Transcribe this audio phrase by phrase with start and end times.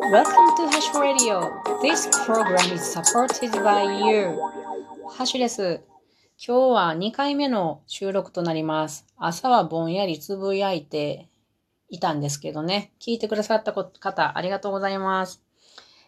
[0.00, 1.52] Welcome to Hash Radio.
[1.82, 4.38] This program is supported by you.
[5.10, 5.82] ハッシュです。
[6.38, 9.06] 今日は2回目の収録となります。
[9.18, 11.28] 朝はぼんやりつぶやいて
[11.90, 12.92] いたんですけどね。
[13.00, 15.42] 聞いてくださった方、ありがとうございます。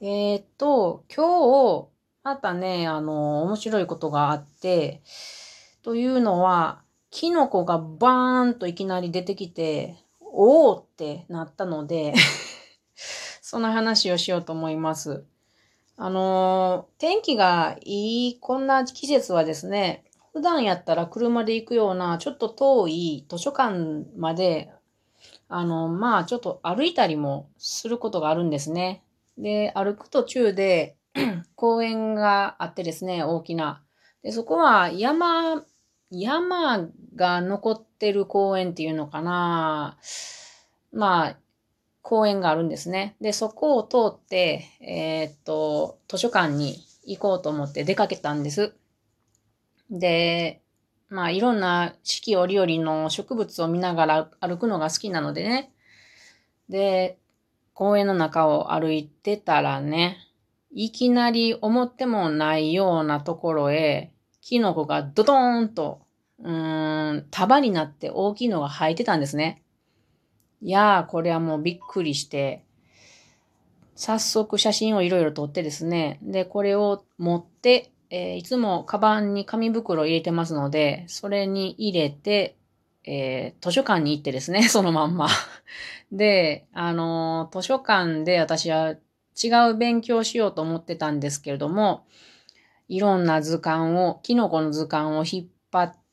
[0.00, 1.88] えー、っと、今日、
[2.22, 5.02] またね、あの、面白いことがあって、
[5.82, 6.80] というのは、
[7.10, 9.96] キノコがバーンといきなり出てきて、
[10.38, 12.12] おーってなったので
[13.48, 15.24] その話をしようと思います。
[15.96, 24.72] あの、天気がいい、こんな季節はですね、普段やったら車で行くような、ちょっと遠い図書館まで、
[25.48, 29.04] あの、まあ、ちょっと歩いたりもすることがあるんですね。
[29.38, 30.96] で、歩く途中で
[31.54, 33.80] 公園があってですね、大きな。
[34.24, 35.62] で、そこは山
[36.10, 39.98] 山が残ってる公園っていうのかな。
[40.92, 41.36] まあ、
[42.08, 43.16] 公園があるんですね。
[43.20, 48.76] で、そこを通って、えー、っと、図書館に行こうと思って出かけたんです。
[49.90, 50.62] で、
[51.08, 55.72] まあ、いろんな四季折々の植物を見ながら歩くのが好きなのでね。
[56.68, 57.18] で、
[57.74, 60.18] 公園の中を歩いてたらね、
[60.70, 64.12] いきなり思ってもないようなところへ、
[64.42, 66.02] キノコがドドーンと、
[66.38, 69.64] うーん、束になって大きいのが生えてたんですね。
[70.62, 72.64] いやー、これはもうびっくりして、
[73.94, 82.56] 早速写真をいろいろ撮ってですね、で、これを持って、えー、いつもカバンに紙袋入れてますので、それに入れて、
[83.04, 85.28] えー、図書館に行ってですね、 そのまんま。
[86.12, 88.96] で、あのー、図書館で私は
[89.42, 92.06] 違う勉強しようと思ってたんですけれども、
[92.88, 96.05] いろんな図鑑を、キノコの図鑑を引っ張って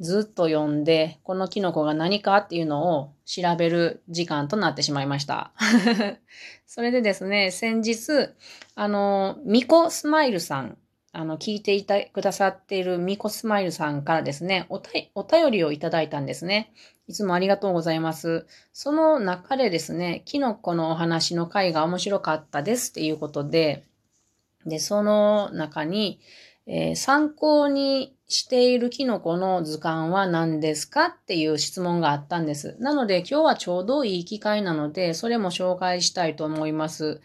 [0.00, 5.52] ずっと読んで、このキノコが何かっていうのを調べる時間となってしまいました。
[6.66, 8.30] それでですね、先日、
[8.74, 10.78] あの、ミコスマイルさん、
[11.12, 14.80] あの、聞いていたくださっているミコスマイルさんからですね、お
[15.14, 16.72] お便りをいただいたんですね。
[17.06, 18.46] いつもありがとうございます。
[18.72, 23.84] その中でですね、キノコのお話の回が面白かったですっていうことで、
[24.64, 26.20] で、その中に、
[26.66, 32.76] えー、参考にしているキノコの図鑑は何ですかっていう質問があったんです。
[32.80, 37.20] なので今日はちょうどいい機会なので、それも紹介したいと思います。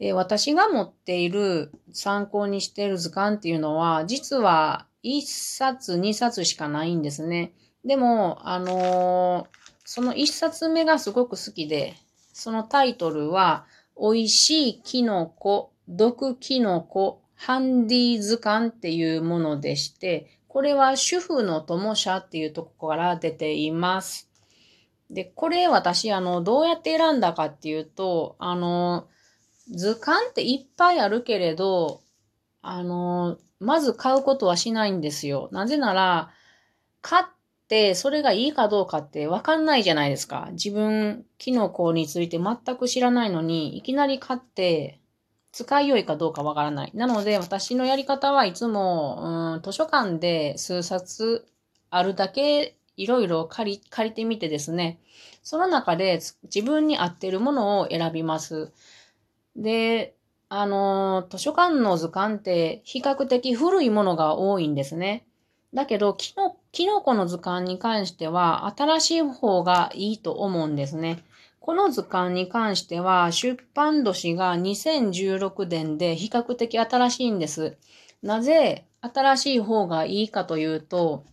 [0.00, 7.52] え、私が持っている参考にしている図鑑っていうのは、実は1冊2冊しかないんですね。
[7.84, 9.46] でも、あのー、
[9.84, 11.94] その1冊目がすごく好きで、
[12.32, 13.66] そのタイトルは、
[14.00, 24.28] 美味しいキノコ毒キノコハンディ図鑑っていうものでして、これは主婦の友社っていうとこから出ています。
[25.08, 29.06] で、これ私、あの、どうやって選んだかっていうと、あの、
[29.70, 32.02] 図鑑っていっぱいあるけれど、
[32.62, 35.48] あの、まず買うことはしないんですよ。
[35.52, 36.30] なぜなら、
[37.00, 37.24] 買っ
[37.68, 40.48] てそれがいいかどうかってわかんないじゃないですか。
[40.50, 44.99] 自分、キノコについて全く知らないのに、いきなり買って、
[45.52, 46.92] 使いよいかどうかわからない。
[46.94, 51.46] なので、私のやり方はいつも、うん、図書館で数冊
[51.90, 55.00] あるだけいろいろ借り、借りてみてですね、
[55.42, 58.72] その中で自分に合ってるものを選びます。
[59.56, 60.14] で、
[60.48, 65.26] あの、図書館の図鑑って比較的古いものが多いんですね。
[65.72, 71.22] だけど、キノ、キノコの図鑑に関しては新しい方がいいと思うんですね。
[71.70, 77.78] この図鑑に関しては出版年が2016年で比較的新しいんです。
[78.24, 81.24] なぜ新しい方がいいかというと、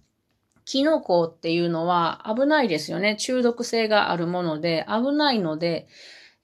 [0.63, 3.15] キノコっていうのは危ないですよね。
[3.15, 5.87] 中毒性があるもので危ないので、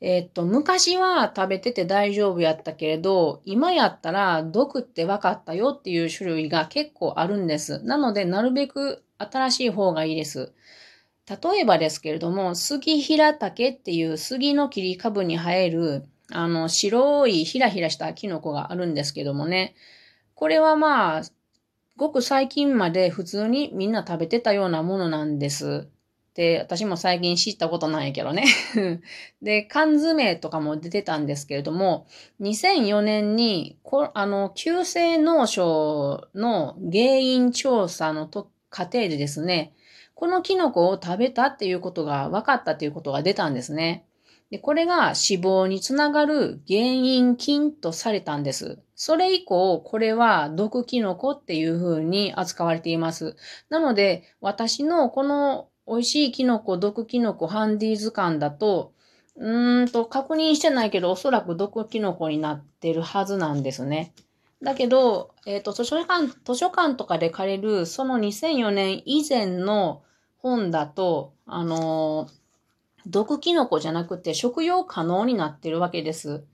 [0.02, 7.84] えー、っと、昔は食べてて大丈夫やったけれど、今やったら毒って分かったよっていう種類が結構あるんです。
[7.84, 10.52] なので、なるべく新しい方がいいです。
[11.26, 19.76] 例えばですけれども、杉平竹っていう杉の切り株に生える、あの、白いひらひらしたキノコがあるんですけどもね。
[20.36, 21.22] これはまあ、
[21.96, 25.88] ごく最近まで普通にみんな食べてたようなものなんです。
[26.34, 28.46] で、私も最近知ったことないけどね。
[29.42, 32.08] で、缶詰とかも出てたんですけれども、
[32.42, 33.78] 2004年に、
[34.14, 39.74] あの、急性脳症の原因調査のと過程でですね、
[40.16, 44.06] このキノコを食べたっていうことが分かったっていうことが出たんですね。
[44.52, 48.80] で、これが死亡につながる原因菌とされたんです。
[48.96, 53.36] それ以降、これは毒キノコっていう風に扱われています。
[53.70, 58.94] なので、私のこの美味しいキノコ、毒キノコ、ハンディ図鑑だと、
[59.36, 64.14] うーんと、確認してないけど、おそらく毒キノコになってるはずなんですね。
[64.64, 70.04] だけど、えっ、と、図書館、図書館とかで借りる、その2004年以前の
[70.38, 72.44] 本だと、あのー
[73.06, 76.46] 毒キノコじゃなくて食用可能になってるわけです。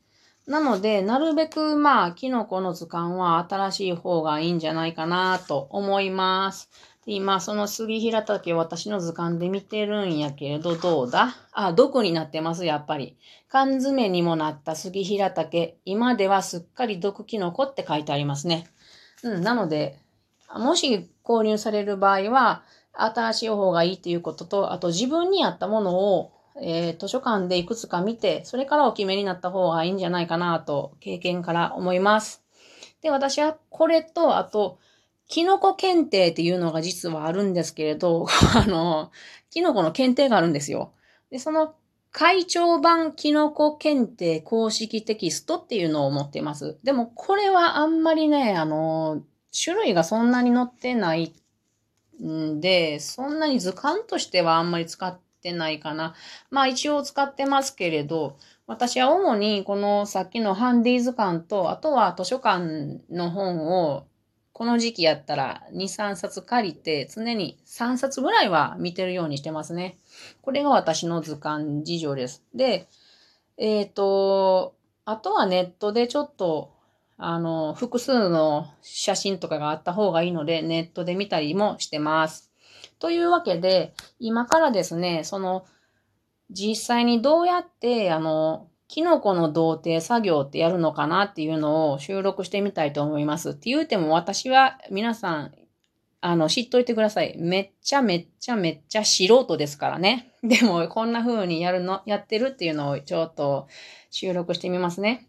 [0.48, 6.72] なので、なるべくまあ、キノコの図鑑は新しい方がいいんじゃないかなと思います。
[7.12, 11.36] 今、その杉平竹を私の図鑑で見てるんやけれど、どうだ？
[11.52, 13.18] あ、毒になってます、やっぱり。
[13.48, 15.78] 缶詰にもなった杉平竹。
[15.86, 18.68] 今ではすっかり毒キノコって書いてありますね。
[19.24, 19.98] うん、なので、
[20.54, 22.64] もし購入される場合は、
[22.94, 26.32] 新しい方がいいということと、あと自分に合ったものを
[26.62, 32.44] えー、図書館でいくつか見て、それからお決めになった方がいいんじゃないかなと、経験から思います。
[33.02, 34.78] で、私はこれと、あと、
[35.30, 39.12] キノコ検定っていうのが実はあるんですけれど、 あの、
[39.52, 40.92] キノコの検定があるんですよ。
[41.30, 41.76] で、その
[42.12, 46.80] 会長版キノコ検定公式テキストっていうのを持っています。
[46.84, 49.22] でもこれはあんまりね、あの、
[49.64, 51.32] 種類がそんなに載ってない
[52.24, 56.16] んで、そんなに図鑑としてはあんまり使ってないかな。
[56.50, 64.08] まあ一応使ってますけれど、私は主にこのさっきのハンディ図鑑と、あとは図書館の本を
[64.54, 69.98] この時期やったら2、3冊借りて常に3冊ぐらいは見てるようにしてますね。
[70.42, 72.44] これが私の図鑑事情です。
[72.54, 72.88] で、
[73.58, 74.76] えっ、ー、と、
[75.06, 76.74] あとはネットでちょっと
[77.22, 82.50] あの、複数の写真とかがあった方がいいので、ネットで見たりもしてます。
[82.98, 85.66] というわけで、今からですね、その、
[86.50, 93.52] 実際にどうやって、あの、キノコの童貞作業ってやるのかなっていうのを収録してみたいと思います。
[93.52, 95.54] って言うても私は皆さん、
[96.22, 97.38] あの、知っといてください。
[97.38, 100.32] めっちゃめっちゃめっちゃ素人ですからね。
[100.44, 103.68] でも、こんな風にやるの、やってるっていうのをちょっと
[104.10, 105.28] 収録してみますね。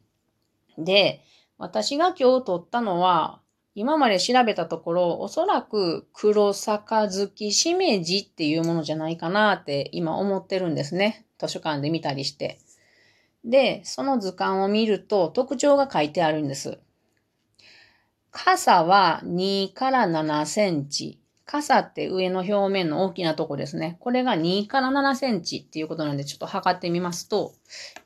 [0.79, 1.21] で、
[1.59, 3.41] 私が今日撮ったのは、
[3.75, 11.27] 今まで調べたところ、おそらく黒杯しめじっていうものじゃないかなって今思ってるんですね。
[11.39, 12.59] 図書館で見たりして。
[13.45, 16.79] で、その図鑑を見ると特徴が書いてあるんです。
[18.31, 21.21] 傘は2から7センチ。
[21.47, 23.97] 傘って上の表面の大きなとこですね。
[23.99, 27.55] これが2から7センチっていうことなんでちょっと測ってみますと、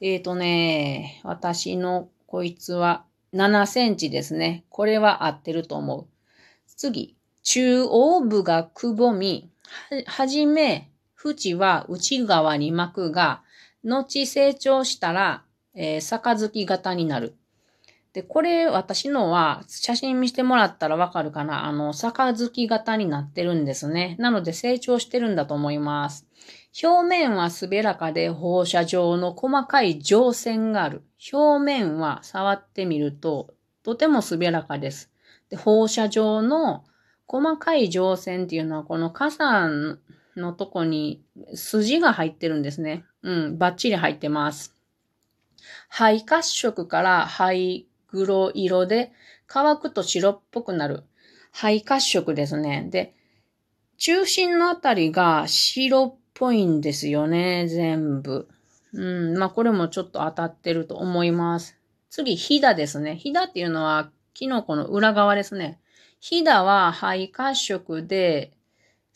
[0.01, 3.05] えっ、ー、とね、私のこいつは
[3.35, 4.65] 7センチですね。
[4.71, 6.07] これは合ってると思う。
[6.77, 9.51] 次、中央部がくぼみ、
[9.91, 10.91] は、はじめ、
[11.23, 13.43] 縁は内側に巻くが、
[13.85, 15.45] 後成長したら、
[15.75, 17.37] えー、杯型になる。
[18.13, 24.17] で、これ私のは写真見してもらったらわかるかなあの、杯型になってるんですね。
[24.19, 26.27] なので成長してるんだと思います。
[26.83, 31.03] 表面は滑らかで放射状の細かい上線がある。
[31.33, 35.11] 表面は触ってみるととても滑らかです。
[35.51, 36.85] で放射状の
[37.27, 39.69] 細かい上線っていうのはこの傘
[40.37, 41.23] のとこに
[41.55, 43.05] 筋が入ってるんですね。
[43.23, 44.75] うん、バッチリ入ってます。
[45.89, 49.13] 灰褐色から灰黒色で
[49.47, 51.05] 乾くと白っぽくなる。
[51.53, 52.89] 灰褐色ですね。
[52.91, 53.15] で、
[53.97, 58.49] 中心のあたりが白っぽいんですよね、全部。
[58.93, 61.79] うん、まあこれもちょっと当たってると思います。
[62.11, 63.17] 次、ひだですね。
[63.17, 65.81] ひだっていうのはキノコの裏側ですね。
[66.21, 68.53] ひだは肺褐色で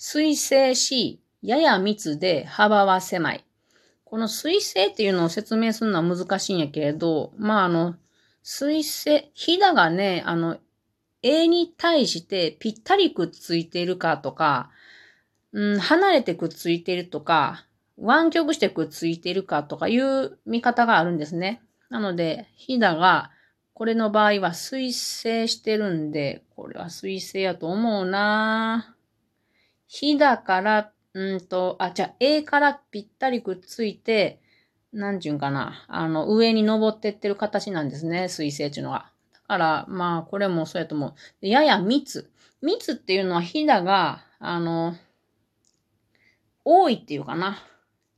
[0.00, 3.44] 水性し、やや密で幅は狭い。
[4.04, 7.96] この水性っていうのを説明するのは難しいんやけれど、まああの、
[8.44, 10.58] 水性、ひだがね、あの、
[11.24, 14.70] A に対してぴったりくっついているかとか、
[15.52, 21.60] うん、離れてくっついているとか、湾曲してくっついているかとかいう見方があるんですね。
[21.90, 23.32] なので、ひだが、
[23.74, 28.97] これの場合は水性してるんで、これは水性やと思うなぁ
[29.88, 34.40] ひだから、うんと、あ、じゃあ A からぴったりくっついて、
[34.92, 39.10] なんちゅうんかな、あの、上に登ってってる形なんですね、水性っていうのが。
[39.32, 41.46] だから、まあ、これもそうやと思う。
[41.46, 42.30] やや密。
[42.62, 44.94] 密っていうのはひだが、あの、
[46.64, 47.58] 多いっていうかな。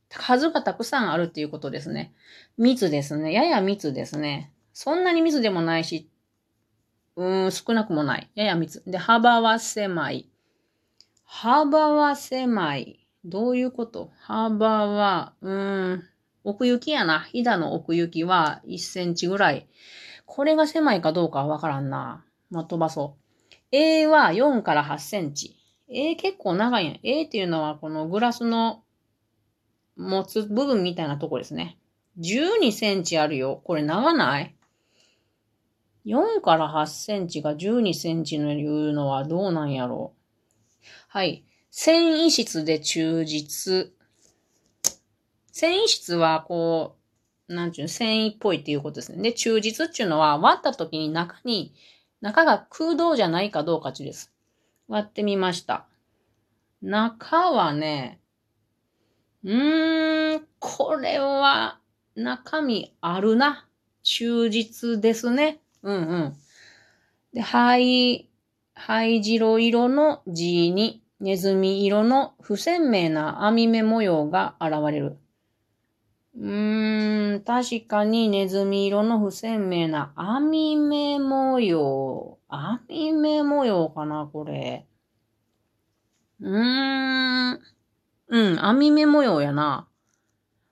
[0.09, 2.13] 数がたくさんあるっていうことですね。
[2.57, 3.31] 密ですね。
[3.31, 4.51] やや密ですね。
[4.73, 6.09] そんなに密でもないし、
[7.15, 8.29] うん、少なくもない。
[8.35, 8.83] やや密。
[8.85, 10.30] で、幅は狭い。
[11.33, 13.07] 幅は狭い。
[13.23, 14.11] どういうこと？
[14.19, 16.03] 幅は、うーん、
[16.43, 17.21] 奥行きやな。
[17.21, 19.65] ひだの奥行きは1センチぐらい。
[20.25, 22.25] これが狭いかどうかわからんな。
[22.49, 23.15] まあ、飛ばそ
[23.49, 23.55] う。
[23.71, 25.55] A は4から8センチ。
[25.87, 26.97] A 結構長いんや。
[27.01, 28.83] A っていうのはこのグラスの
[29.95, 31.77] 持つ部分みたいなとこですね。
[32.19, 33.61] 12センチあるよ。
[33.63, 34.53] これ長ない
[36.05, 40.20] ?4 から8センチが12センチのいうのはどうなんやろう。
[41.07, 41.43] はい。
[41.69, 43.91] 繊維質で忠実。
[45.51, 46.97] 繊維質は、こ
[47.49, 49.21] う、なんちゅう、繊維っぽいっていうことですね。
[49.21, 51.73] で、忠実っていうのは、割った時に中に、
[52.21, 54.31] 中が空洞じゃないかどうかちです。
[54.87, 55.85] 割ってみました。
[56.81, 58.19] 中はね、
[59.43, 61.79] うーん、これは
[62.15, 63.67] 中身あるな。
[64.03, 65.61] 忠実ですね。
[65.83, 66.33] うんうん。
[67.33, 68.30] で、灰、
[68.73, 75.17] 灰白色の字にネズミ色の不鮮明な網目模様が現れる。
[76.35, 82.39] うーん、確かにネズミ色の不鮮明な網目模様。
[82.47, 84.87] 網目模様かな、これ。
[86.39, 87.59] うーん。
[88.29, 89.87] うん、網目模様やな。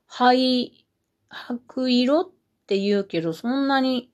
[0.08, 0.86] 灰、
[1.30, 2.30] 白色っ
[2.66, 4.12] て言うけど、そんなに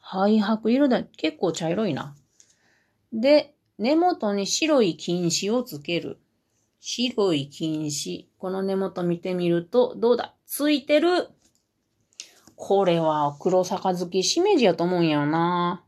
[0.00, 1.04] 灰白色だ。
[1.04, 2.16] 結構茶色いな。
[3.12, 6.18] で、根元に白い金糸をつける。
[6.80, 8.26] 白い金糸。
[8.38, 10.34] この根元見てみると、どうだ？
[10.46, 11.28] ついてる。
[12.56, 15.82] これは黒杯しめじやと思うんやろな。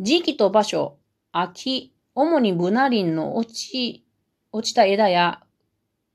[0.00, 0.96] 時期と場所、
[1.32, 4.04] 秋、主にブナ林の落ち、
[4.52, 5.42] 落ちた枝や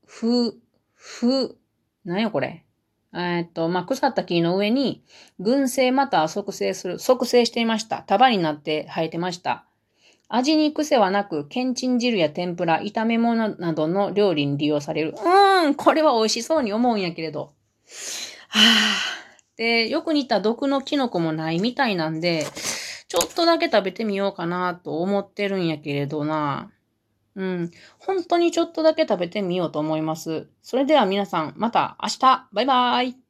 [0.06, 0.58] ふ、
[0.94, 1.58] ふ、
[2.06, 2.65] なんやこれ？
[3.13, 5.03] えっと、まあ、腐った木の上に、
[5.39, 8.03] 群生または促成する、促成していました。
[8.03, 9.65] 束になって生えてました。
[10.30, 15.10] 味に癖はなく、けんちん汁や天ぷら、炒め物などの料理に利用される。
[15.12, 17.54] うーん、これは美味しそうに思うんやけれど。
[18.50, 19.58] はぁ。
[19.58, 22.46] で、よく似た毒のキノコもないみたいなんで、
[23.08, 26.72] ちょっとだけ食べてみようかなと思ってるんやけれどな。
[27.36, 27.72] うん。
[27.98, 30.48] 本当にちょっとだけ食べてみようと思います。
[30.62, 33.29] それでは皆さん、また明日バイバーイ